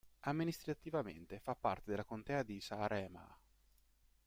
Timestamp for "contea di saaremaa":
2.03-3.37